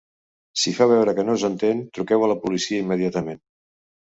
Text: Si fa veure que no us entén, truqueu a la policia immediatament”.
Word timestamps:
Si 0.61 0.71
fa 0.77 0.87
veure 0.91 1.13
que 1.19 1.25
no 1.27 1.35
us 1.39 1.45
entén, 1.49 1.83
truqueu 1.99 2.27
a 2.29 2.31
la 2.33 2.39
policia 2.47 2.81
immediatament”. 2.87 3.41